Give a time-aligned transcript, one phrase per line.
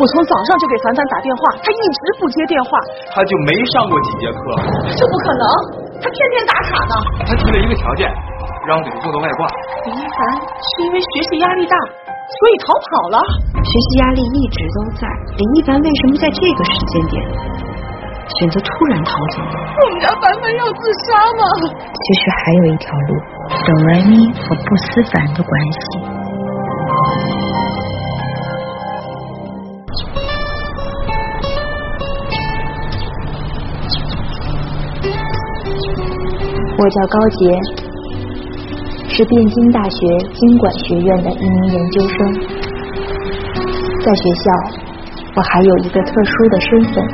[0.00, 2.72] 我从早上就给凡凡打电话，他一直不接电话。
[3.12, 4.40] 他就没上过几节课？
[4.96, 5.44] 这不可能，
[6.00, 6.94] 他天天打卡呢。
[7.28, 8.08] 他提了一个条件，
[8.64, 9.44] 让我给他做做外挂。
[9.84, 13.20] 林一凡是因为学习压力大，所以逃跑了。
[13.60, 15.04] 学习压力一直都在，
[15.36, 17.20] 林一凡为什么在这个时间点
[18.40, 19.44] 选择突然逃走？
[19.84, 21.44] 我们家凡凡要自杀吗？
[21.76, 23.20] 其实还有一条路，
[23.52, 26.19] 哆来咪和不思凡的关系。
[36.80, 37.52] 我叫高杰，
[39.12, 40.00] 是汴京大学
[40.32, 42.16] 经管学院的一名研究生。
[44.00, 44.44] 在学校，
[45.36, 47.04] 我还有一个特殊的身份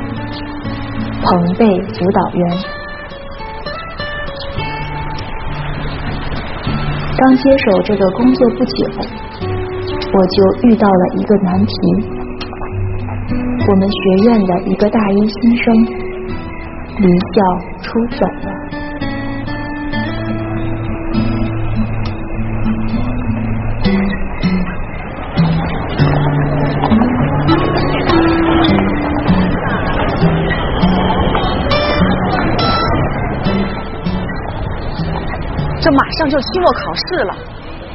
[1.19, 1.27] ——彭
[1.59, 2.41] 贝辅导员。
[7.19, 8.87] 刚接手这个工作不久，
[10.15, 11.75] 我就遇到了一个难题：
[13.67, 15.75] 我们学院的一个大一新生
[17.03, 17.43] 离校
[17.83, 18.76] 出走了。
[36.17, 37.35] 上就期末考试了，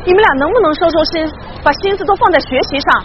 [0.05, 1.29] 你们俩能不能收收心，
[1.63, 3.03] 把心思都放在学习上？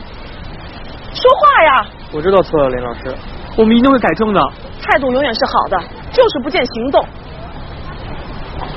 [1.14, 1.88] 说话呀！
[2.14, 3.16] 我知道错了，林老师，
[3.58, 4.40] 我们一定会改正的。
[4.82, 5.78] 态度永远是好的，
[6.12, 7.04] 就是不见行动。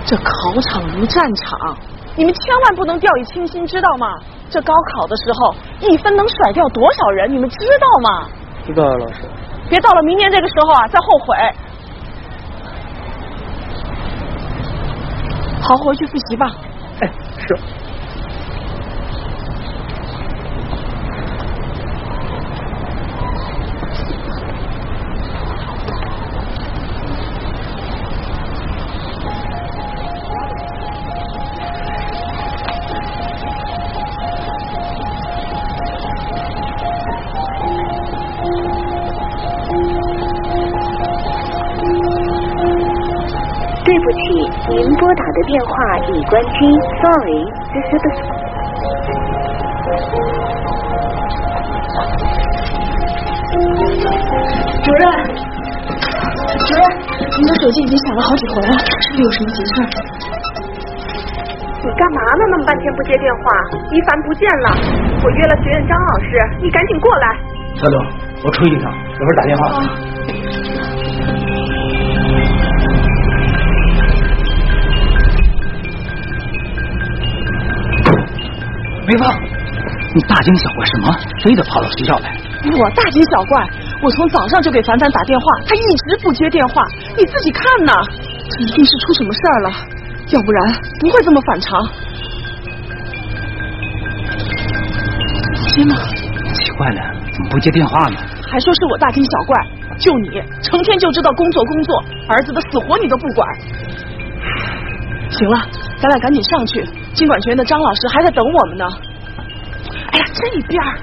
[0.06, 1.77] 这考场如战场，
[2.16, 4.06] 你们千万不能掉以轻心，知道吗？
[4.48, 8.28] 这高考的时候，一分能甩掉多少人，你们知道吗？
[8.66, 9.28] 知道了，老师。
[9.68, 11.36] 别到了明年这个时候啊，再后悔。
[15.70, 16.46] 好，回去复习吧。
[16.98, 17.80] 哎，是。
[43.90, 44.18] 对不起，
[44.68, 46.58] 您拨打的电话已关机。
[47.02, 48.08] Sorry，this is the。
[53.51, 55.02] 主任，
[56.55, 56.80] 主任，
[57.34, 59.83] 您的手机已经响了好几回了，是不是有什么急事？
[61.83, 62.46] 你干嘛呢？
[62.46, 63.42] 那么半天不接电话？
[63.90, 64.70] 一凡不见了，
[65.24, 67.27] 我约了学院张老师，你赶紧过来。
[67.74, 68.07] 小董，
[68.45, 69.67] 我出去一趟，一会儿打电话。
[79.10, 79.26] 梅芳，
[80.14, 81.18] 你大惊小怪什么？
[81.42, 82.30] 非得跑到学校来？
[82.62, 83.66] 我大惊小怪，
[84.00, 86.80] 我从早上就给凡凡打电话，他一直不接电话，
[87.18, 87.92] 你自己看呐，
[88.48, 89.70] 这一定是出什么事儿了，
[90.30, 91.82] 要不然不会这么反常。
[95.74, 95.96] 接吗？
[96.54, 98.16] 奇怪了，怎么不接电话呢？
[98.46, 99.58] 还说是我大惊小怪，
[99.98, 103.48] 就你成天就知道工作工作，儿子的死活你都不管。
[105.30, 105.57] 行了，
[105.98, 108.85] 咱俩赶紧上去，经管学院的张老师还在等我们呢。
[110.13, 110.98] 哎呀，这边儿。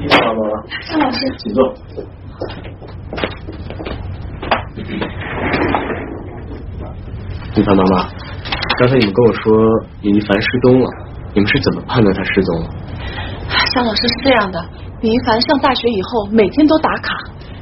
[0.00, 0.42] 一凡妈妈，
[0.90, 1.74] 张老师，请坐。
[7.74, 8.08] 妈妈，
[8.78, 9.52] 刚才你们跟我说
[10.02, 10.86] 李一凡失踪了，
[11.34, 12.68] 你们是怎么判断他失踪了？
[13.74, 14.64] 张老师是这样的，
[15.00, 17.14] 李一凡上大学以后每天都打卡，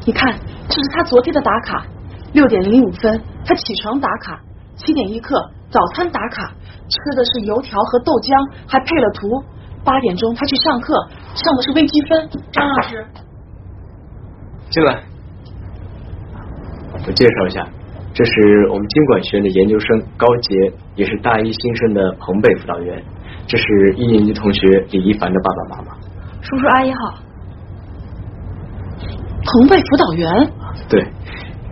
[0.06, 0.34] 你看，
[0.68, 1.84] 这是他昨天的打卡，
[2.32, 4.40] 六点零五分他起床打卡，
[4.76, 5.36] 七点一刻
[5.70, 6.52] 早餐打卡，
[6.88, 9.28] 吃的是油条和豆浆，还配了图。
[9.82, 10.92] 八点钟他去上课，
[11.34, 12.28] 上的是微积分。
[12.52, 13.06] 张老师，
[14.68, 15.02] 进来，
[17.06, 17.66] 我介绍一下，
[18.12, 23.02] 这是我们经管学院的研究生高杰，也是大一新生的彭贝辅导员，
[23.46, 25.96] 这是一年级同学李一凡的爸爸妈妈。
[26.42, 26.98] 叔叔阿姨好。
[29.42, 30.52] 彭贝辅导员，
[30.88, 31.06] 对，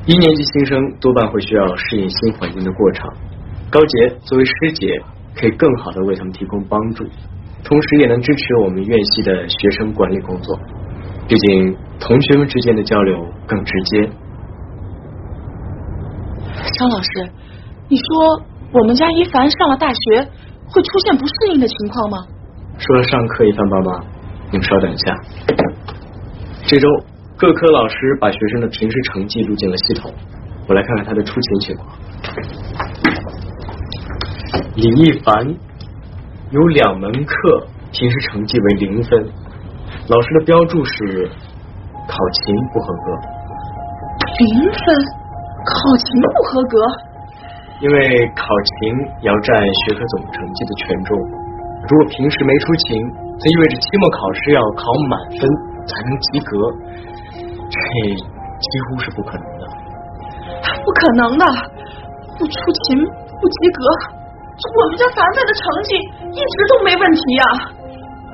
[0.06, 3.10] 一年级新生多半会需要适应新环境的过程，
[3.68, 5.02] 高杰作为师姐，
[5.36, 7.04] 可以更好的为他们提供帮助。
[7.64, 10.58] 同时也能支持我们院系的学生管理工作，
[11.26, 14.08] 毕竟同学们之间的交流更直接。
[16.78, 17.08] 张老师，
[17.88, 18.40] 你说
[18.72, 20.28] 我们家一凡上了大学
[20.70, 22.18] 会出现不适应的情况吗？
[22.78, 24.00] 说了上课，一凡爸妈，
[24.52, 25.16] 你们稍等一下。
[26.64, 26.88] 这周
[27.36, 30.14] 各科老师把学生的平时成绩录进了系统，
[30.68, 31.98] 我来看看他的出勤情况。
[34.76, 35.34] 李一凡
[36.52, 39.28] 有两门课平时成绩为零分，
[40.08, 41.28] 老师的标注是
[42.06, 43.02] 考勤不合格。
[44.38, 44.94] 零分，
[45.68, 46.74] 考勤不合格。
[47.78, 48.72] 因为考勤
[49.22, 49.54] 要占
[49.86, 51.14] 学科总成绩的权重，
[51.86, 52.98] 如果平时没出勤，
[53.38, 55.40] 则意味着期末考试要考满分
[55.86, 56.58] 才能及格，
[57.70, 57.78] 这
[58.18, 59.64] 几乎是不可能的。
[60.82, 61.44] 不可能的，
[62.34, 63.80] 不出勤不及格，
[64.74, 65.94] 我们家凡凡的成绩
[66.34, 67.44] 一直都没问题呀、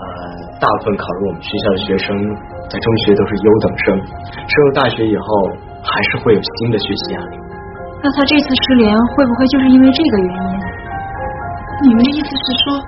[0.01, 0.09] 呃，
[0.57, 2.17] 大部分考入我们学校的学生，
[2.71, 3.85] 在中学都是优等生，
[4.49, 5.27] 升入大学以后，
[5.85, 7.37] 还是会有新的学习压力。
[8.03, 10.53] 那他这次失联会不会就是因为这个原因？
[11.85, 12.81] 你们的意思是说，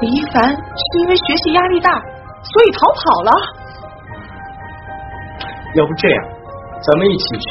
[0.00, 1.90] 李一凡是因为学习压力大，
[2.42, 3.30] 所以逃跑了？
[5.74, 6.18] 要不这样，
[6.82, 7.50] 咱们一起去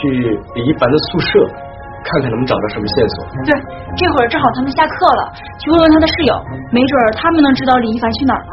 [0.56, 1.40] 李一凡的宿舍，
[2.04, 3.26] 看看能不能找到什么线索。
[3.44, 3.52] 对，
[3.96, 6.36] 这会儿正好他们下课了，去问问他的室友，
[6.72, 8.52] 没准他们能知道李一凡去哪儿了。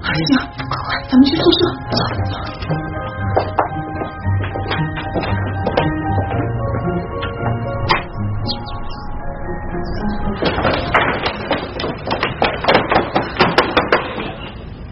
[0.00, 2.99] 行，快快，咱们去宿舍。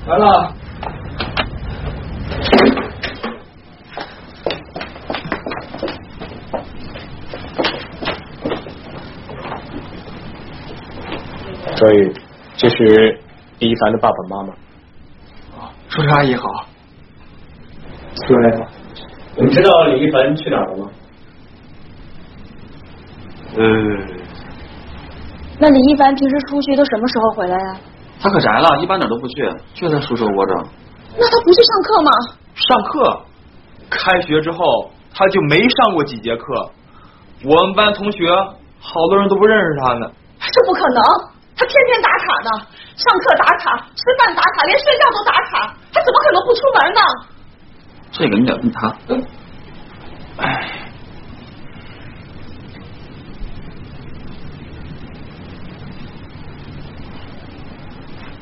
[0.09, 0.55] 来了。
[11.77, 12.13] 所以，
[12.57, 13.21] 这是
[13.59, 14.55] 李一凡的爸爸妈妈。
[15.91, 16.49] 叔叔阿姨好。
[18.27, 18.35] 对，
[19.37, 20.91] 你们知道李一凡去哪儿了吗？
[23.57, 23.99] 嗯，
[25.59, 27.77] 那李一凡平时出去都什么时候回来呀、
[28.21, 30.55] 他可宅了，一般哪儿都不去，就在宿舍窝着。
[31.17, 32.11] 那他不去上课吗？
[32.55, 33.21] 上课，
[33.91, 36.71] 开学之后他就没上过几节课。
[37.45, 38.29] 我们班同学
[38.81, 40.11] 好多人都不认识他呢。
[40.41, 41.03] 这不可能，
[41.57, 42.67] 他天天打卡呢，
[42.97, 47.01] 上课打卡，吃饭打卡，连睡觉都打卡，他怎么可能不出门呢？
[48.11, 48.97] 这个你得问他。
[50.39, 50.88] 唉，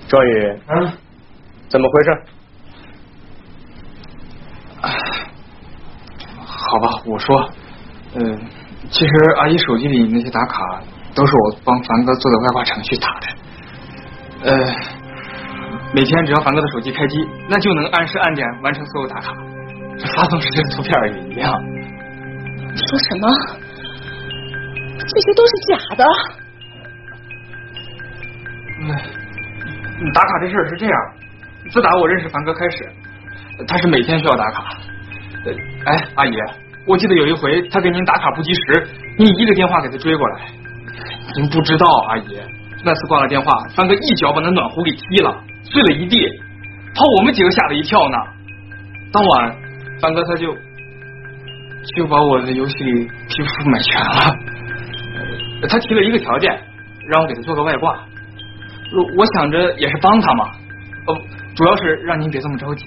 [0.08, 0.93] 庄宇，嗯，
[1.69, 2.23] 怎么回事？
[6.38, 7.50] 好吧，我说，
[8.14, 8.38] 嗯，
[8.91, 10.61] 其实阿姨手机里那些打卡
[11.14, 13.26] 都是我帮凡哥做的外挂程序打的。
[14.43, 14.75] 呃，
[15.93, 17.17] 每天只要凡哥的手机开机，
[17.49, 19.32] 那就能按时按点完成所有打卡，
[19.99, 21.52] 这发送时间图片也一样。
[22.73, 23.29] 你说什么？
[24.99, 26.05] 这些都是假的。
[28.79, 28.91] 嗯，
[30.14, 30.94] 打卡这事儿是这样，
[31.70, 32.88] 自打我认识凡哥开始，
[33.66, 34.64] 他是每天需要打卡。
[35.87, 36.37] 哎，阿姨，
[36.87, 38.88] 我记得有一回他给您打卡不及时，
[39.19, 40.40] 您一个电话给他追过来，
[41.34, 42.40] 您不知道，阿姨，
[42.84, 45.34] 那次挂了电话，凡哥一脚把那暖壶给踢了，
[45.64, 46.19] 碎了一地，
[46.94, 48.16] 把我们几个吓了一跳呢。
[49.12, 49.56] 当晚，
[50.00, 50.54] 凡哥他就
[51.96, 54.37] 就把我的游戏里皮肤买全了，
[55.69, 56.52] 他提了一个条件，
[57.08, 57.96] 让我给他做个外挂。
[58.94, 60.44] 我我想着也是帮他嘛，
[61.06, 61.17] 哦，
[61.55, 62.85] 主要是让您别这么着急。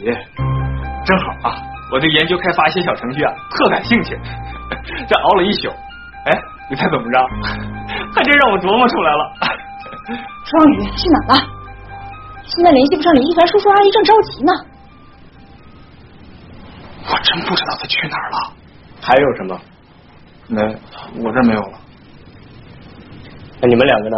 [1.06, 1.56] 正好啊，
[1.92, 4.18] 我对研究开发一些小程序啊特感兴趣，
[5.08, 5.70] 这熬了一宿，
[6.26, 6.40] 哎，
[6.70, 7.28] 你猜怎么着？
[8.16, 9.34] 还真让我琢磨出来了。
[10.46, 11.42] 双宇去哪了？
[12.44, 14.52] 现在联系不上李一凡叔叔阿姨，正着急呢。
[17.12, 18.54] 我真不知道他去哪儿了。
[19.02, 19.60] 还有什么？
[20.48, 20.62] 没，
[21.24, 21.80] 我这没有了。
[23.62, 24.18] 那你们两个呢？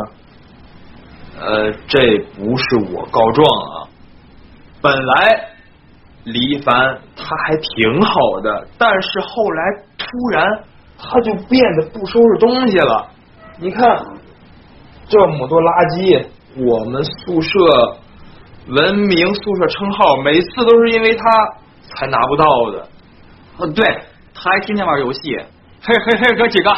[1.43, 3.89] 呃，这不是我告状啊。
[4.79, 5.49] 本来
[6.23, 9.63] 李一凡他还挺好的，但是后来
[9.97, 10.63] 突然
[10.99, 13.07] 他就变得不收拾东西了。
[13.59, 13.81] 你看
[15.07, 17.49] 这么多垃圾，我们宿舍
[18.67, 21.23] 文明宿舍称号，每次都是因为他
[21.81, 22.87] 才拿不到的。
[23.57, 23.85] 哦，对，
[24.35, 25.19] 他还天天玩游戏。
[25.81, 26.71] 嘿嘿嘿，哥几个，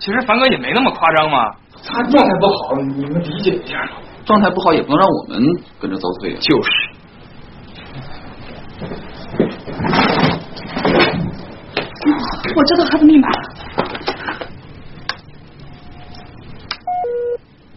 [0.00, 1.38] 其实凡哥也没那么夸张嘛。
[1.84, 3.88] 他状态不好，你们理解一下。
[4.24, 5.42] 状态不好也不能让我们
[5.80, 6.38] 跟着遭罪啊！
[6.40, 6.70] 就是。
[12.54, 13.28] 我知道他的密码，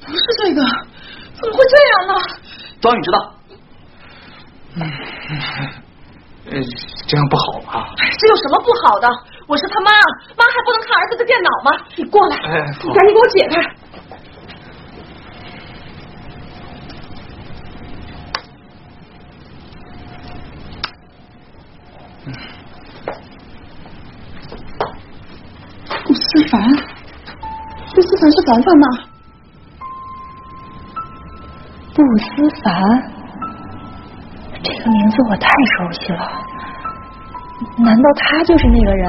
[0.06, 0.62] 不是这个，
[1.34, 2.14] 怎么会这样呢？
[2.82, 3.34] 庄宇知道，
[6.52, 6.62] 呃，
[7.08, 7.90] 这样不好吧？
[8.20, 9.08] 这有什么不好的？
[9.48, 9.92] 我是他妈，
[10.38, 11.72] 妈还不能看儿子的电脑吗？
[11.96, 12.52] 你过来，哎
[12.94, 13.62] 赶紧给我解开。
[26.36, 26.62] 思凡，
[27.96, 28.88] 不思凡是凡凡吗？
[31.96, 32.28] 不思
[32.62, 32.74] 凡，
[34.62, 36.20] 这个名字我太熟悉了，
[37.78, 39.08] 难道他就是那个人？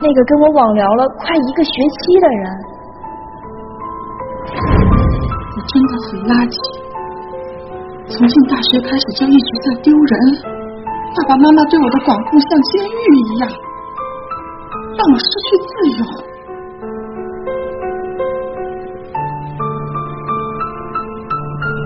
[0.00, 2.50] 那个跟我网聊了快一个学期的人？
[5.52, 6.56] 我真的很垃圾，
[8.08, 10.14] 从进大学开始就一直在丢人。
[11.12, 13.50] 爸爸妈妈对我的管控像监狱一样，
[15.00, 16.00] 让我失去自由。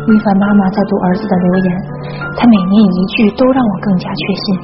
[0.09, 1.69] 于凡妈妈在读儿子的留言，
[2.37, 4.59] 他每念一句都让我更加确信，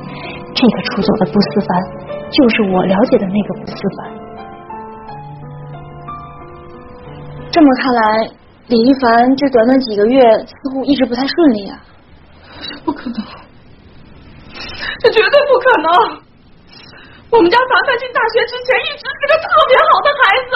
[0.53, 1.81] 这个出走的不思凡
[2.33, 4.11] 就是我了解的那个不思凡。
[7.53, 8.31] 这么看来，
[8.67, 11.79] 李一凡这短短几个月似乎一直不太顺利啊。
[12.85, 13.23] 不可能。
[15.03, 16.30] 这绝对不可能！
[17.31, 20.53] 我们家凡凡进大学之前一直是个特别好的孩子。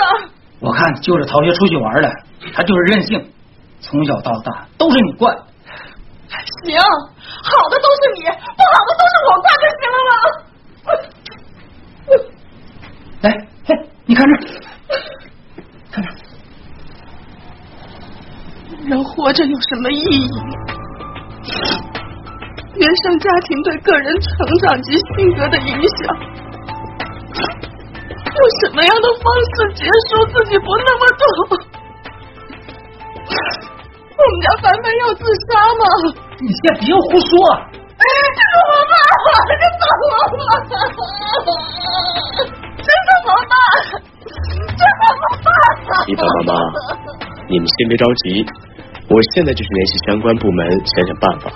[0.61, 2.11] 我看就是逃学出去玩的，
[2.53, 3.31] 他就是任性，
[3.81, 5.35] 从小到大都是你惯。
[6.65, 6.79] 行，
[7.43, 10.13] 好的都是你，不好的都是我惯就行了吗？
[13.23, 13.27] 来，
[13.67, 13.71] 嘿，
[14.05, 14.33] 你看这，
[15.93, 16.09] 看这，
[18.89, 20.29] 人活着有什么意义？
[22.75, 24.29] 原生家庭对个人成
[24.67, 26.17] 长及性格的影响，
[28.87, 31.23] 样的方式结束自己不那么痛？
[34.15, 35.83] 我们家凡凡要自杀吗？
[36.41, 37.31] 你先别胡说！
[37.97, 38.03] 这
[38.37, 38.95] 怎么办？
[39.61, 40.39] 这怎么办？
[42.79, 43.57] 这怎么办？
[44.75, 45.93] 这怎么办？
[46.07, 46.53] 一凡妈妈，
[47.49, 48.45] 你们先别着急，
[49.09, 51.51] 我现在就去联系相关部门想想办法。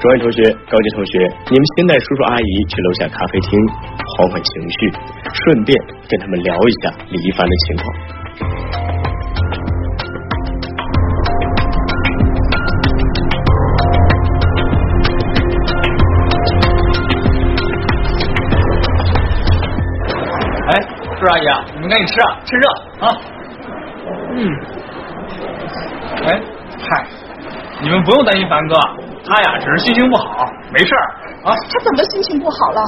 [0.00, 1.18] 庄远同学、高杰同学，
[1.50, 3.50] 你们先带叔叔阿姨去楼下咖啡厅
[4.16, 4.92] 缓缓情绪，
[5.34, 5.76] 顺便
[6.08, 7.84] 跟他们聊一下李一凡的情况。
[20.68, 20.70] 哎，
[21.02, 22.68] 叔叔阿姨啊，你们赶紧吃啊，趁热
[23.00, 23.06] 啊。
[24.36, 24.38] 嗯。
[26.24, 26.40] 哎，
[26.88, 27.04] 嗨，
[27.82, 28.76] 你们不用担心凡哥，
[29.28, 31.04] 他呀只是心情不好，没事儿
[31.44, 31.52] 啊。
[31.52, 32.80] 他怎么心情不好了？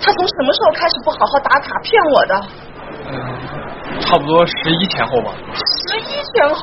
[0.00, 2.42] 他从什么时候开始不好好打卡骗我的？
[3.08, 3.14] 嗯，
[4.00, 5.30] 差不多十一前后吧。
[5.54, 6.02] 十一
[6.34, 6.60] 前后，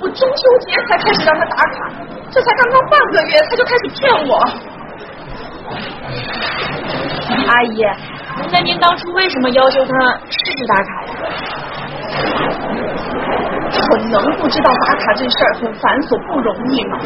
[0.00, 1.90] 我中秋节才开始让他打卡，
[2.30, 4.38] 这才刚刚半个月，他就开始骗我。
[7.48, 7.84] 阿姨，
[8.52, 11.12] 那您当初为什么要求他试试打卡呀？
[13.92, 16.96] 我能不知道打卡这事儿很繁琐不容易吗？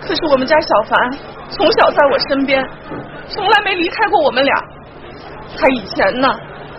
[0.00, 0.96] 可是我们家小凡
[1.50, 2.64] 从小在我身边，
[3.28, 4.56] 从来没离开过我们俩。
[5.60, 6.26] 他以前呢，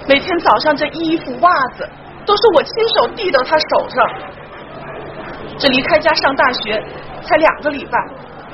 [0.09, 1.87] 每天早上这衣服袜子
[2.25, 4.01] 都是我亲手递到他手上。
[5.59, 6.81] 这离开家上大学
[7.21, 7.99] 才两个礼拜，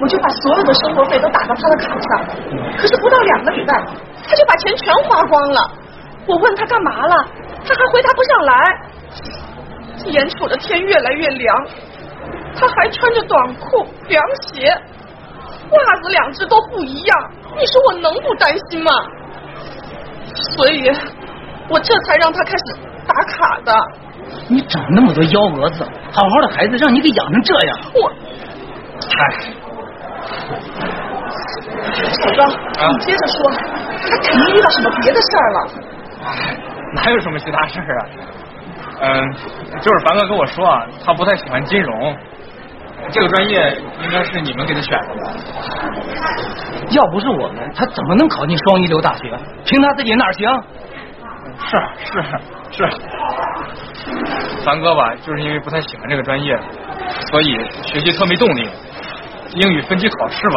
[0.01, 2.35] 我就把所有的生活费都打到他的卡上。
[2.75, 3.73] 可是不到两个礼拜，
[4.27, 5.71] 他就把钱全花光了。
[6.27, 7.15] 我问他干嘛了，
[7.63, 8.53] 他还回答不上来。
[10.05, 11.67] 眼瞅着天越来越凉，
[12.55, 14.69] 他还穿着短裤、凉鞋，
[15.71, 17.31] 袜子两只都不一样。
[17.57, 18.91] 你说我能不担心吗？
[20.55, 20.87] 所以，
[21.69, 22.63] 我这才让他开始
[23.07, 23.73] 打卡的。
[24.47, 27.79] 你长那么多幺蛾子，好好的孩子让你给养成这样。
[27.95, 28.11] 我，
[29.01, 29.17] 嗨，
[32.11, 32.47] 小张，
[32.93, 35.69] 你接着说，他肯定遇到什么别的事儿了。
[36.25, 36.57] 哎，
[36.93, 38.05] 哪有什么其他事儿啊？
[38.99, 39.33] 嗯，
[39.81, 42.15] 就是凡哥跟我说啊，他不太喜欢金融，
[43.11, 45.31] 这个专业应该是你们给他选的吧？
[46.91, 49.37] 要不是我们，他怎么能考进双一流大学？
[49.65, 50.49] 凭他自己哪行？
[51.59, 52.21] 是是
[52.71, 52.89] 是，
[54.63, 56.57] 凡哥吧，就是因为不太喜欢这个专业，
[57.31, 58.69] 所以学习特没动力。
[59.53, 60.55] 英语分级考试吧，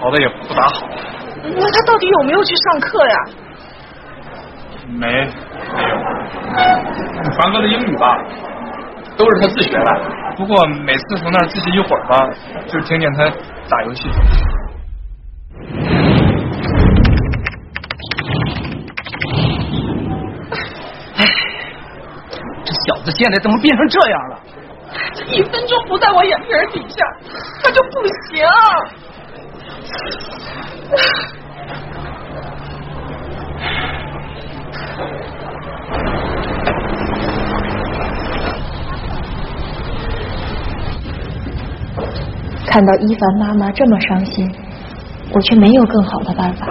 [0.00, 0.88] 考的也不咋好。
[1.44, 3.16] 那他到底有没有去上课呀？
[4.92, 5.96] 没没有，
[7.40, 8.16] 凡哥的英语吧，
[9.16, 9.84] 都是他自学的。
[10.36, 12.28] 不过每次从那儿自习一会儿吧，
[12.68, 13.24] 就听见他
[13.68, 14.08] 打游戏。
[22.64, 24.38] 这小子现在怎么变成这样了？
[25.14, 27.04] 这一分钟不在我眼皮底下，
[27.62, 28.44] 他就不行。
[42.72, 44.50] 看到一凡妈妈这么伤心，
[45.34, 46.66] 我却没有更好的办法。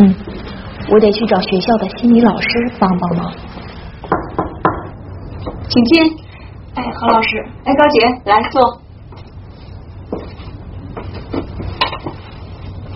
[0.00, 0.12] 嗯，
[0.88, 2.48] 我得去找学校的心理老师
[2.80, 3.32] 帮帮忙。
[5.68, 6.16] 请进。
[6.74, 8.80] 哎，何老师，哎，高姐，来坐。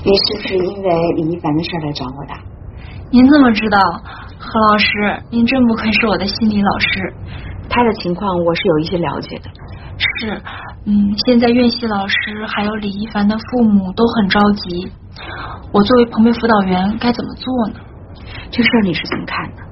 [0.03, 2.35] 你是不是因为李一凡的事来找我的？
[3.13, 3.79] 您怎么知道？
[4.41, 7.15] 何老师，您真不愧是我的心理老师。
[7.71, 9.45] 他的情况我是有一些了解的。
[9.97, 10.43] 是，
[10.87, 14.91] 嗯，现在院系老师还有李一凡的父母都很着急。
[15.73, 17.81] 我作为朋辈辅导员该怎么做呢？
[18.51, 19.63] 这事儿你是怎么看的？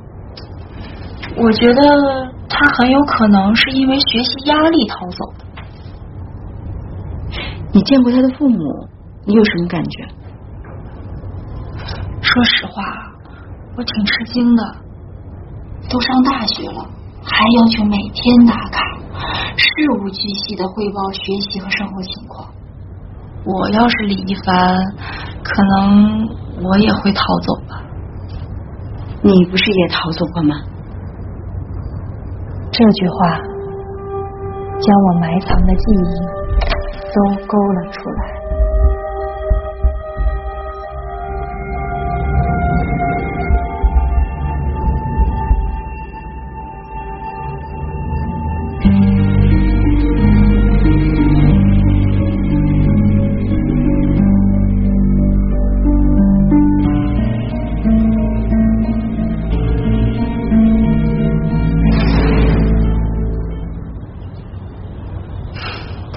[1.37, 1.81] 我觉得
[2.49, 5.45] 他很有可能是因为学习压力逃走的。
[7.73, 8.59] 你见过他的父母，
[9.27, 10.07] 你有什么感觉？
[12.21, 12.83] 说实话，
[13.77, 14.63] 我挺吃惊的。
[15.91, 16.89] 都上大学了，
[17.25, 18.81] 还要求每天打卡，
[19.57, 19.67] 事
[20.01, 22.49] 无巨细的汇报学习和生活情况。
[23.45, 24.77] 我要是李一凡，
[25.43, 26.29] 可能
[26.63, 27.83] 我也会逃走吧。
[29.23, 30.57] 你不是也逃走过吗？
[32.73, 33.37] 这句话
[34.81, 36.05] 将我埋藏的记忆
[37.13, 38.32] 都勾了出来。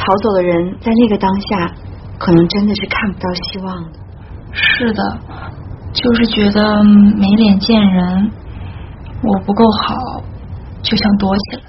[0.05, 1.73] 逃走的人在那个当下，
[2.19, 3.99] 可能真的是看不到希望的。
[4.53, 5.19] 是的，
[5.91, 8.31] 就是觉得没脸见人，
[9.23, 9.95] 我不够好，
[10.83, 11.63] 就想躲起来。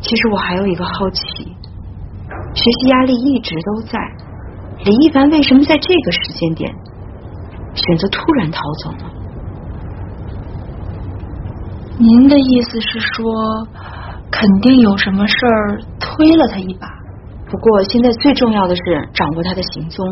[0.00, 1.22] 其实我还有一个好奇，
[2.54, 3.98] 学习压力一直都在，
[4.84, 6.72] 李一凡为什么在这个时间点
[7.74, 9.04] 选择突然逃走呢？
[11.98, 13.68] 您的意思是说？
[14.30, 15.80] 肯定有什么事儿
[16.18, 16.88] 推了他一把。
[17.48, 18.82] 不过现在最重要的是
[19.14, 20.04] 掌握他的行踪。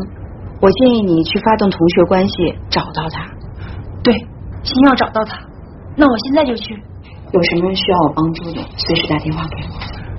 [0.61, 2.33] 我建议你去发动同学关系
[2.69, 3.27] 找到他。
[4.01, 4.13] 对，
[4.63, 5.37] 先要找到他。
[5.97, 6.73] 那我现在就去。
[6.73, 9.73] 有什么需要我帮助的，随时打电话给我。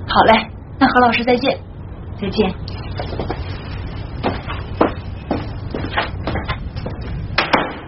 [0.07, 0.47] 好嘞，
[0.77, 1.57] 那何老师再见。
[2.21, 2.53] 再见。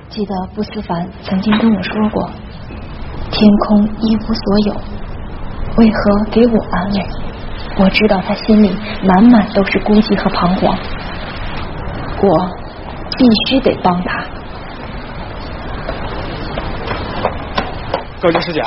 [0.09, 2.31] 记得不思凡曾经跟我说过，
[3.29, 4.73] 天空一无所有。
[5.77, 7.30] 为何给我安慰？
[7.77, 10.77] 我知道他心里满满都是孤寂和彷徨，
[12.21, 12.49] 我
[13.17, 14.23] 必须得帮他。
[18.21, 18.61] 高洁师姐，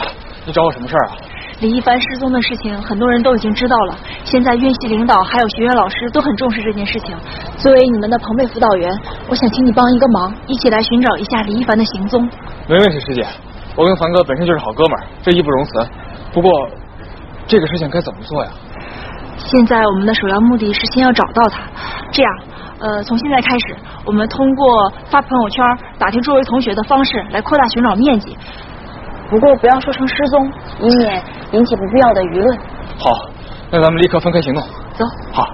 [0.44, 1.16] 你找我什么事儿啊？
[1.60, 3.96] 李一凡失踪的事情，很多人都已经知道了。
[4.24, 7.14] 现在院系领导还有学院老师都很重视这件事情。
[7.56, 8.90] 作为你们的朋辈辅导员，
[9.28, 12.28] 我想请你帮一个忙，一起来寻找一下李一凡的行踪。
[12.66, 13.24] 没问题，师姐。
[13.76, 15.86] 我跟凡哥本身就是好哥们儿，这义不容辞。
[16.32, 16.50] 不过。
[17.46, 18.50] 这个事情该怎么做呀？
[19.36, 21.60] 现在我们的首要目的是先要找到他。
[22.10, 22.32] 这样，
[22.78, 25.64] 呃，从现在开始，我们通过发朋友圈、
[25.98, 28.36] 打听周围同学的方式来扩大寻找面积。
[29.30, 32.58] 不过不要说成失踪，以免引起不必要的舆论。
[32.98, 33.10] 好，
[33.70, 34.62] 那咱们立刻分开行动。
[34.94, 35.04] 走。
[35.32, 35.44] 好。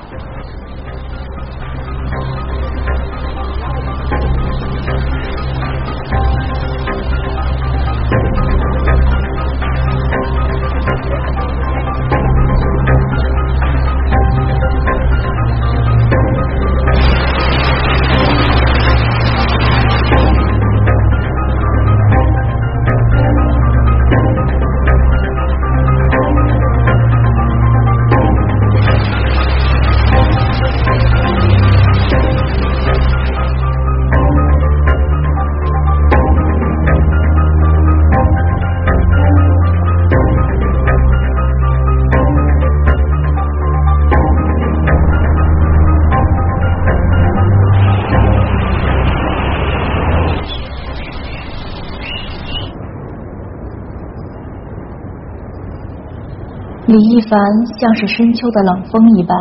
[57.00, 57.40] 李一凡
[57.78, 59.34] 像是深秋的冷风一般，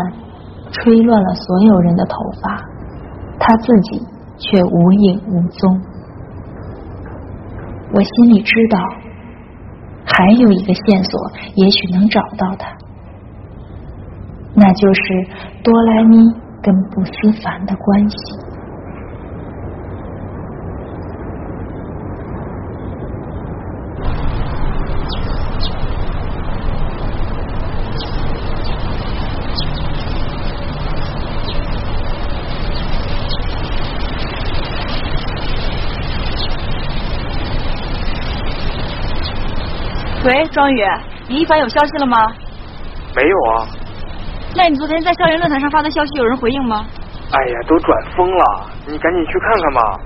[0.71, 2.63] 吹乱了所有人的头发，
[3.37, 4.01] 他自己
[4.37, 5.81] 却无影无踪。
[7.93, 8.79] 我心里知道，
[10.05, 11.19] 还有一个线索，
[11.55, 12.71] 也许能找到他，
[14.55, 15.01] 那就是
[15.61, 16.17] 多莱咪
[16.63, 18.17] 跟不思凡的关系。
[40.29, 40.83] 喂，庄宇，
[41.27, 42.15] 李一凡有消息了吗？
[43.15, 43.65] 没有啊。
[44.55, 46.85] 那你昨天在校园论坛上发的消息有人回应吗？
[47.31, 49.99] 哎呀，都转疯了，你赶紧去看看吧。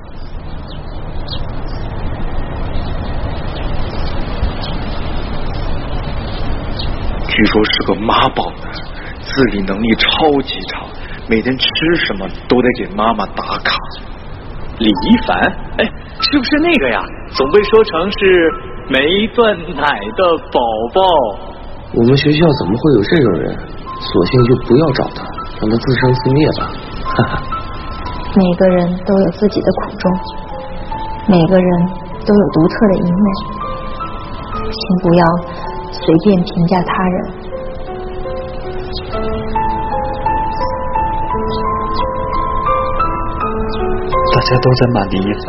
[7.28, 8.72] 据说是个妈宝男，
[9.20, 10.86] 自理能力超级差，
[11.28, 11.68] 每天吃
[12.06, 13.76] 什么都得给妈妈打卡。
[14.80, 15.38] 李一凡，
[15.80, 15.86] 哎，
[16.22, 17.04] 是不是那个呀？
[17.34, 18.54] 总被说成是
[18.90, 20.60] 没断奶的宝
[20.94, 21.02] 宝。
[21.94, 23.58] 我们学校怎么会有这种人？
[24.04, 25.24] 索性就不要找他，
[25.62, 26.62] 让他自生自灭吧。
[27.04, 27.42] 哈哈。
[28.36, 30.12] 每个人都有自己的苦衷，
[31.30, 31.88] 每个人
[32.26, 33.36] 都有独特的一面，
[34.72, 35.26] 请不要
[35.92, 37.18] 随便评价他人。
[44.34, 45.48] 大家都在骂李一凡，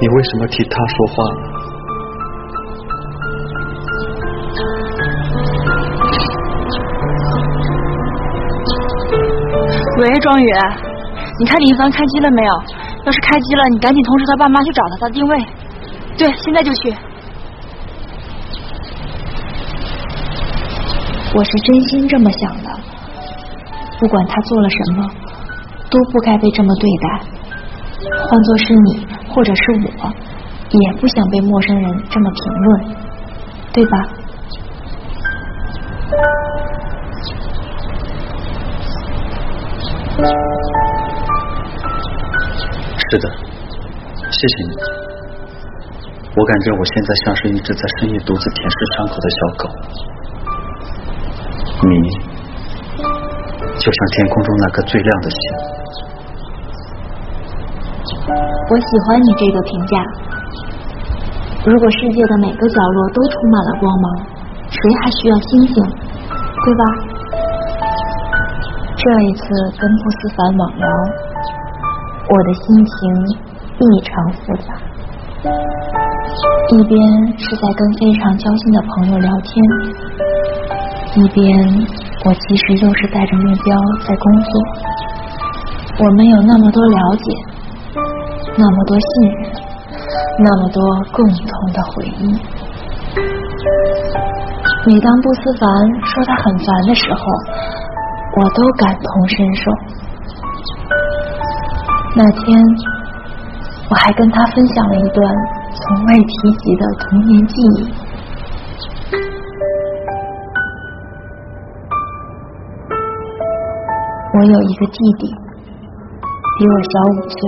[0.00, 1.53] 你为什么替他说话呢？
[9.96, 10.46] 喂，庄宇，
[11.38, 12.52] 你看李一凡开机了没有？
[13.04, 15.38] 要是开机了，你赶紧通知他爸妈去找他，他定位。
[16.18, 16.92] 对，现在就去。
[21.36, 22.70] 我是真心这么想的，
[24.00, 25.08] 不管他做了什么，
[25.90, 27.20] 都不该被这么对待。
[28.28, 29.62] 换做是你或者是
[30.02, 30.10] 我，
[30.70, 32.96] 也不想被陌生人这么评论，
[33.72, 33.98] 对吧？
[40.14, 40.20] 是
[43.18, 43.26] 的，
[44.30, 44.72] 谢谢你。
[46.36, 49.66] 我感觉我现在像是一只在深夜独自舔舐伤口的小狗，
[51.82, 51.94] 你
[53.78, 55.38] 就像天空中那颗最亮的星。
[58.70, 59.98] 我喜欢你这个评价。
[61.66, 64.06] 如果世界的每个角落都充满了光芒，
[64.70, 65.82] 谁还需要星星？
[66.64, 66.82] 对吧？
[69.04, 69.44] 这一次
[69.78, 70.88] 跟不思凡网聊，
[72.30, 72.94] 我的心情
[73.76, 74.72] 异常复杂。
[76.70, 76.98] 一边
[77.36, 79.52] 是在跟非常交心的朋友聊天，
[81.16, 81.44] 一边
[82.24, 83.76] 我其实又是带着目标
[84.08, 84.50] 在工作。
[85.98, 87.30] 我们有那么多了解，
[88.56, 89.06] 那么多信
[89.42, 89.52] 任，
[90.38, 92.40] 那么多共同的回忆。
[94.86, 95.68] 每当不思凡
[96.04, 97.20] 说他很烦的时候，
[98.36, 99.70] 我都感同身受。
[102.16, 102.42] 那天，
[103.90, 105.34] 我还跟他分享了一段
[105.72, 107.94] 从未提及的童年记忆。
[114.36, 115.32] 我有一个弟弟，
[116.58, 117.38] 比我小五岁。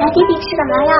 [0.00, 0.92] 来，弟弟吃什么呀？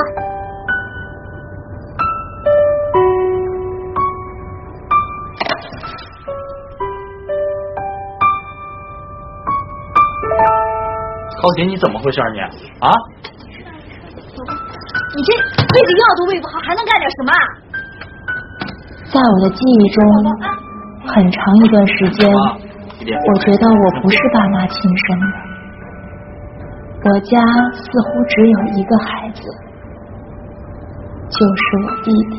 [11.48, 12.40] 高姐，你怎么回事你？
[12.84, 12.92] 啊？
[15.16, 17.32] 你这喂的药都喂不好，还能干点什么？
[19.08, 20.04] 在我的记忆中，
[21.06, 25.26] 很长一段时间，我觉得我不是爸妈亲生的。
[27.04, 27.40] 我家
[27.72, 29.40] 似乎只有一个孩子，
[31.30, 32.36] 就是我弟弟。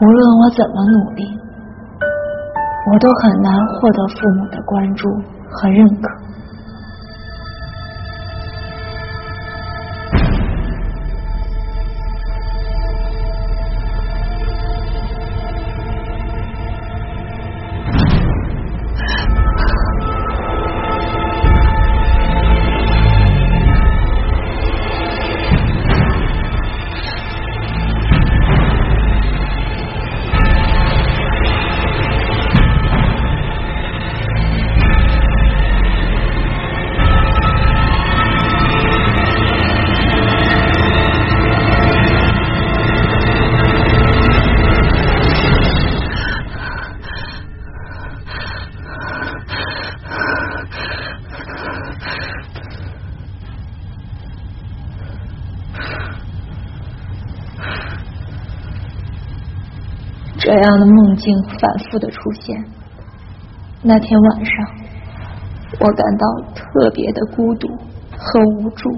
[0.00, 1.22] 无论我怎么努力，
[2.92, 5.08] 我都很难获得父母的关注
[5.50, 6.10] 和认可。
[60.38, 62.64] 这样的梦境反复的出现。
[63.82, 64.54] 那天晚上，
[65.80, 67.68] 我感到特别的孤独
[68.16, 68.88] 和无助。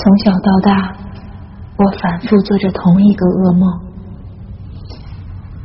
[0.00, 0.94] 从小到大，
[1.78, 3.80] 我反复做着同一个噩梦，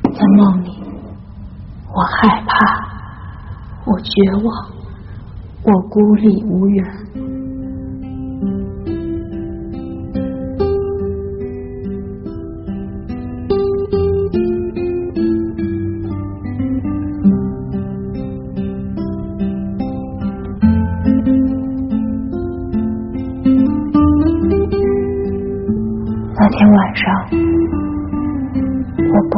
[0.03, 0.69] 在梦里，
[1.93, 2.55] 我害怕，
[3.83, 4.45] 我绝望，
[5.63, 7.02] 我孤立无援。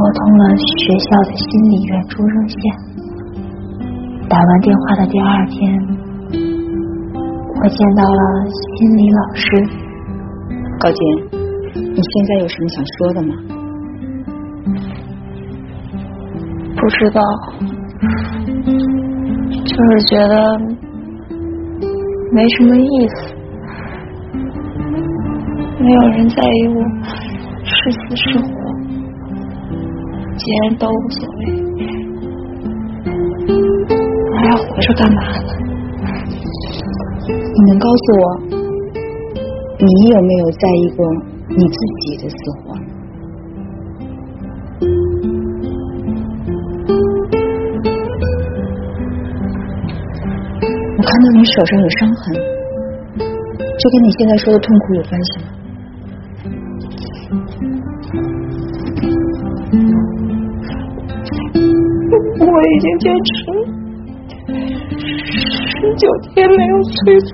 [0.05, 2.59] 拨通了学校的心理援助热线。
[4.29, 5.57] 打完电话的第二天，
[7.59, 8.45] 我见到了
[8.77, 9.43] 心理老师。
[10.79, 10.99] 高洁，
[11.73, 13.33] 你现在有什么想说的吗？
[16.75, 17.19] 不知道，
[19.65, 20.59] 就是觉得
[22.31, 23.15] 没什么意思，
[25.79, 26.79] 没有人在意我。
[27.63, 28.45] 是死是活，
[30.45, 31.39] 既然都无所谓，
[34.29, 35.49] 我还活着干嘛呢？
[37.27, 38.23] 你能告诉我，
[39.79, 41.03] 你有没有在意过
[41.49, 42.77] 你自己的死活？
[50.95, 52.36] 我看到你手上有伤痕，
[53.79, 55.45] 这跟你现在说的痛苦有关系吗？
[62.39, 63.30] 我已经坚持
[65.38, 67.34] 十九天没有催促。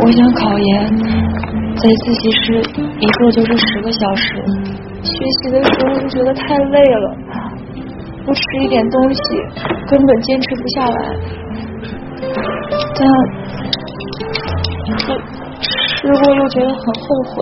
[0.00, 0.68] 我想考研，
[1.76, 2.42] 在自习室
[2.98, 4.42] 一坐就是十个小时，
[5.02, 7.16] 学习的时候就觉得太累了，
[8.24, 9.20] 不吃一点东西
[9.88, 11.14] 根本坚持不下来。
[12.98, 13.06] 但
[16.00, 17.34] 吃过又觉得很后悔。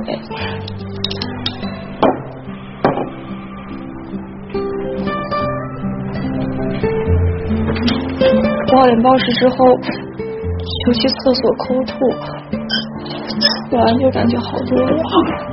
[8.72, 9.56] 暴饮暴食之后，
[10.86, 11.94] 就去厕所抠吐，
[13.70, 15.45] 吐完就感觉好多了。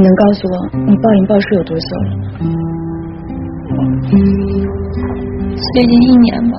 [0.00, 0.54] 你能告诉我
[0.86, 2.10] 你暴饮暴食有多久了？
[5.74, 6.56] 最近一年吧。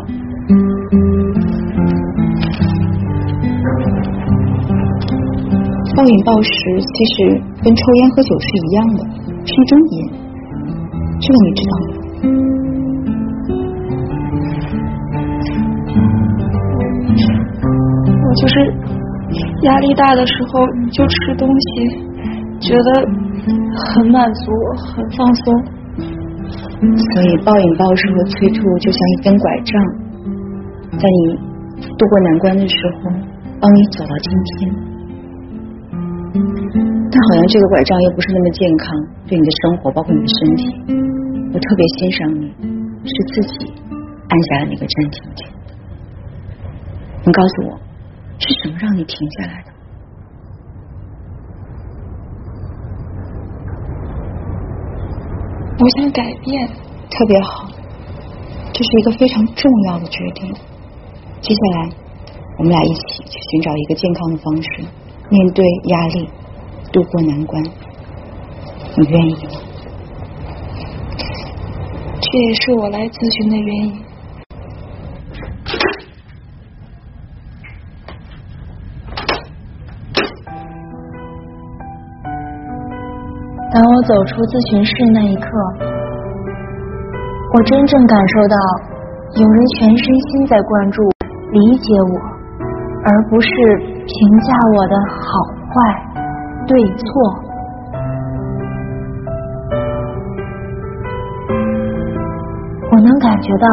[5.95, 9.03] 暴饮暴食其实跟抽烟喝酒是一样的，
[9.43, 10.05] 是一种瘾，
[11.19, 11.87] 这个你知道吗？
[18.23, 18.53] 我就是
[19.63, 21.89] 压力大的时候就吃东西，
[22.59, 23.09] 觉得。
[23.45, 25.43] 很满足，很放松。
[26.81, 29.81] 所以暴饮暴食和催吐就像一根拐杖，
[30.97, 31.35] 在你
[31.97, 33.11] 度过难关的时候，
[33.59, 34.73] 帮你走到今天。
[37.13, 38.89] 但好像这个拐杖又不是那么健康，
[39.27, 40.63] 对你的生活，包括你的身体。
[41.53, 42.47] 我特别欣赏你，
[43.03, 43.73] 是自己
[44.29, 45.47] 按下了那个暂停键。
[47.25, 47.77] 你告诉我，
[48.39, 49.70] 是什么让你停下来的？
[55.81, 56.69] 我想改变，
[57.09, 57.67] 特别好，
[58.71, 60.53] 这是一个非常重要的决定。
[61.41, 61.89] 接下来，
[62.59, 64.69] 我们俩一起去寻找一个健康的方式，
[65.31, 66.29] 面对压力，
[66.93, 67.63] 度过难关。
[68.95, 69.59] 你愿意吗？
[72.21, 74.10] 这也是我来咨询的原因。
[84.11, 85.47] 走出咨询室那一刻，
[87.55, 88.57] 我真正感受到
[89.39, 90.99] 有人全身心在关注、
[91.55, 92.19] 理解我，
[93.07, 93.47] 而不是
[94.03, 94.11] 评
[94.43, 95.23] 价我的好
[95.63, 95.71] 坏、
[96.67, 97.07] 对错。
[102.91, 103.67] 我能感觉到，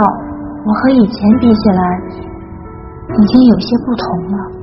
[0.63, 1.83] 我和以前比起来，
[3.11, 4.07] 已经有些不同
[4.39, 4.58] 了。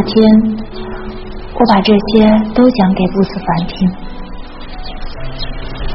[0.00, 0.16] 那天，
[1.52, 3.92] 我把这些都讲给布斯凡听。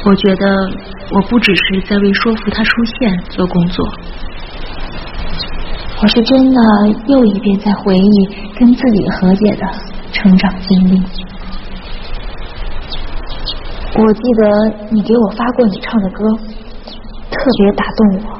[0.06, 0.70] 我觉得
[1.10, 3.84] 我不只是在为说服他出现做工作，
[6.04, 6.62] 我是真的
[7.08, 9.66] 又一遍在回忆跟自己和解的
[10.12, 11.02] 成长经历。
[13.96, 16.24] 我记得你给我发过你唱的歌，
[17.32, 18.40] 特别打动我。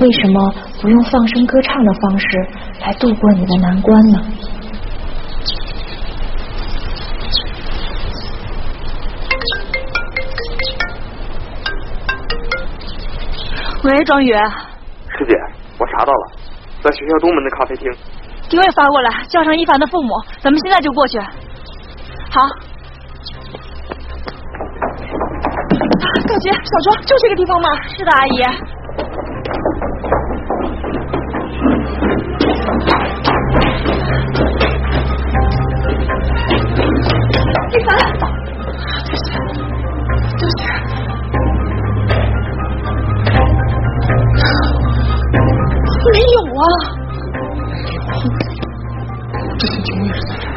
[0.00, 2.26] 为什么不用放声歌唱的方式
[2.86, 4.22] 来度过你的难关呢？
[13.82, 15.34] 喂，庄宇，师姐，
[15.80, 16.30] 我查到了，
[16.80, 17.90] 在学校东门的咖啡厅。
[18.48, 21.18] 定位发过来，叫上一凡的父母，咱们现在就过去。
[21.18, 22.40] 好。
[26.28, 27.68] 高杰，小庄，就这个地方吗？
[27.96, 28.44] 是的，阿姨。
[37.68, 37.88] 一凡，
[40.36, 40.62] 对不起，
[46.12, 46.62] 没有啊。
[49.58, 50.50] 之前警卫是在这儿。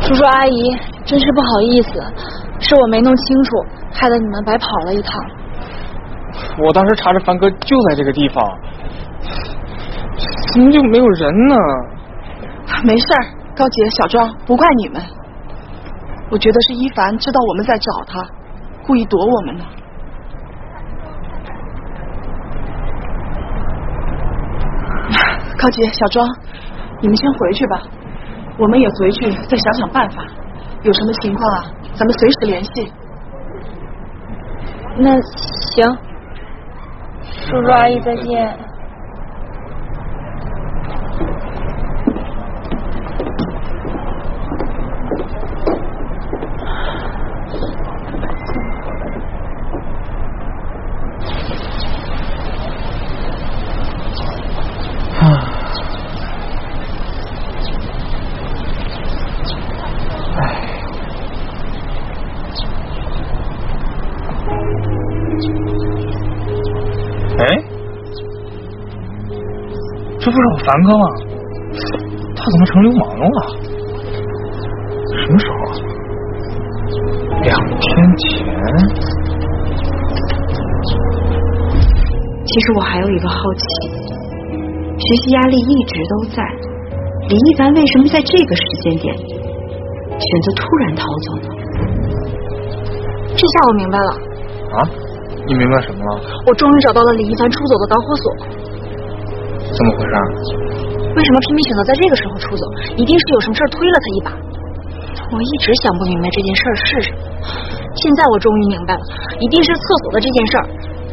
[0.00, 2.02] 叔叔阿姨，真是不好意思，
[2.58, 5.22] 是我没弄清楚，害得你们白跑了一趟。
[6.58, 8.44] 我当时查着凡哥就在这个地方，
[10.52, 11.56] 怎么就没有人呢？
[12.84, 13.24] 没事儿，
[13.56, 15.02] 高杰、小庄，不怪你们。
[16.30, 18.26] 我觉得是一凡知道我们在找他，
[18.86, 19.64] 故意躲我们呢。
[25.58, 26.26] 高杰、小庄，
[27.00, 27.82] 你们先回去吧，
[28.58, 30.24] 我们也回去再想想办法。
[30.82, 32.92] 有什么情况啊，咱们随时联系。
[34.96, 35.96] 那行，
[37.48, 38.71] 叔叔阿姨再见。
[70.22, 71.04] 这不是我凡哥吗？
[72.36, 73.26] 他怎么成流氓了？
[75.18, 75.54] 什么时候？
[77.42, 77.82] 两天
[78.18, 78.24] 前。
[82.44, 83.64] 其实我还有一个好奇，
[84.96, 86.44] 学习压力一直都在，
[87.28, 91.48] 李一凡为什么在这个时间点选择突然逃走呢？
[93.34, 94.10] 这下我明白了。
[94.78, 94.86] 啊？
[95.48, 96.22] 你明白什么了？
[96.46, 98.32] 我终于找到了李一凡出走的导火索。
[99.72, 100.14] 怎么回事？
[101.12, 102.64] 为什么偏偏选择在这个时候出走？
[102.96, 104.32] 一定是有什么事推了他一把。
[105.32, 107.18] 我一直想不明白这件事是什么，
[107.96, 109.00] 现在我终于明白了，
[109.40, 110.64] 一定是厕所的这件事儿，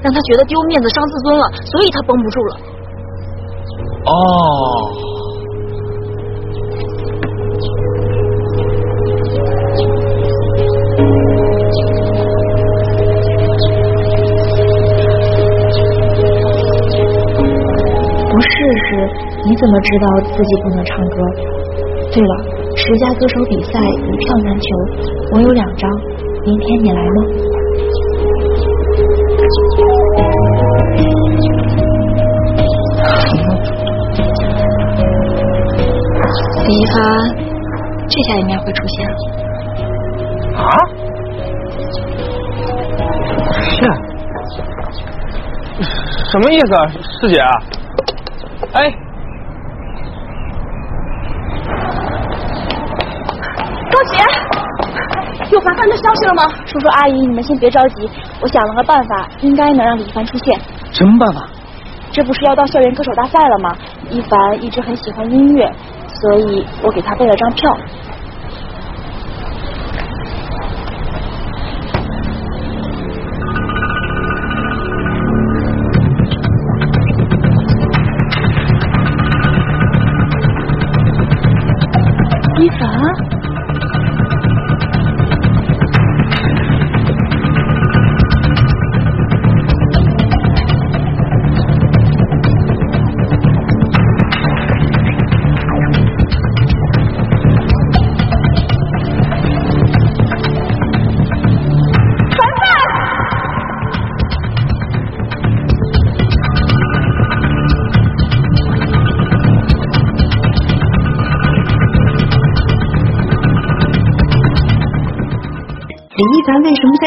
[0.03, 2.55] 让他觉得丢面子、伤自尊了，所以他绷不住了。
[4.05, 4.98] 哦。
[19.45, 21.15] 你怎么知道自己不能唱歌？
[22.11, 22.33] 对了，
[22.75, 24.67] 十佳歌手比赛一票难求，
[25.33, 25.89] 我有两张，
[26.45, 27.23] 明天你来吗？
[36.67, 36.97] 李一凡，
[38.07, 39.15] 这下应该会出现了。
[40.57, 40.67] 啊？
[43.61, 43.77] 是？
[46.31, 46.87] 什么意思啊，
[47.21, 47.39] 师姐？
[48.73, 48.91] 哎，
[53.89, 54.13] 高杰，
[55.51, 56.43] 有凡凡的消息了吗？
[56.65, 58.07] 叔叔阿姨，你们先别着急，
[58.41, 60.59] 我想了个办法，应该能让李一凡出现。
[60.91, 61.47] 什么办法？
[62.11, 63.75] 这不是要到校园歌手大赛了吗？
[64.09, 65.71] 一凡一直很喜欢音乐，
[66.13, 67.77] 所以我给他备了张票。
[82.57, 82.89] 一凡，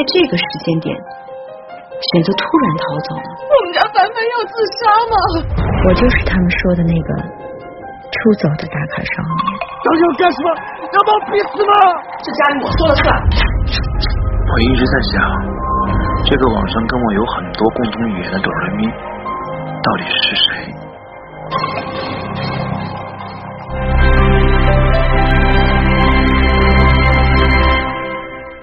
[0.02, 3.28] 在这个时间点选择突然逃走呢？
[3.38, 5.14] 我们家凡凡要自杀吗？
[5.86, 7.08] 我就是他们说的那个
[8.10, 9.38] 出走的打卡少年。
[9.62, 10.48] 到底要干什么？
[10.90, 11.72] 要把我逼死吗？
[12.18, 13.06] 这家里我说了算。
[13.14, 15.22] 我一直在想，
[16.26, 20.34] 这个网上跟我有很多共同语言的哆来咪，到底是